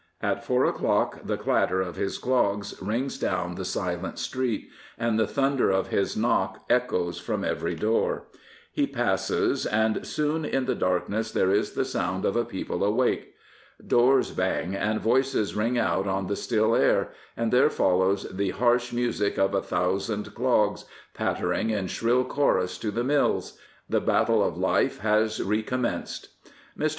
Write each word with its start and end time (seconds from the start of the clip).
At 0.19 0.43
four 0.43 0.65
o'clock 0.65 1.19
the 1.25 1.37
clatter 1.37 1.79
of 1.79 1.95
his 1.95 2.17
dogs 2.17 2.73
rings 2.81 3.19
down 3.19 3.53
the 3.53 3.63
silent 3.63 4.17
street, 4.17 4.67
and 4.97 5.19
the 5.19 5.27
thunder 5.27 5.69
of 5.69 5.89
his 5.89 6.17
knock 6.17 6.65
echoes 6.71 7.19
from 7.19 7.43
every 7.45 7.75
door. 7.75 8.23
He 8.71 8.87
passes, 8.87 9.61
237 9.65 9.69
Prophets, 9.69 9.69
Priests, 9.69 9.75
and 9.75 9.95
Kings 9.95 10.47
und 10.47 10.53
soon 10.55 10.57
in 10.57 10.65
the 10.65 10.79
darkness 10.87 11.31
there 11.31 11.51
is 11.51 11.73
the 11.73 11.85
sound 11.85 12.25
of 12.25 12.35
a 12.35 12.43
people 12.43 12.83
awake. 12.83 13.35
Doors 13.85 14.31
bang, 14.31 14.73
and 14.73 14.99
voices 14.99 15.53
ring 15.55 15.77
out 15.77 16.07
on 16.07 16.25
the 16.25 16.35
still 16.35 16.75
air, 16.75 17.11
and 17.37 17.53
there 17.53 17.69
follows 17.69 18.23
the 18.31 18.49
harsh 18.49 18.91
music 18.91 19.37
of 19.37 19.53
a 19.53 19.61
thousand 19.61 20.25
c^s, 20.33 20.85
pattering 21.13 21.69
in 21.69 21.85
shrill 21.85 22.25
chorus 22.25 22.79
to 22.79 22.89
the 22.89 23.03
mills. 23.03 23.55
The 23.87 24.01
battle 24.01 24.43
of 24.43 24.57
life 24.57 25.01
has 25.01 25.39
recommenced. 25.43 26.29
Mr. 26.75 26.89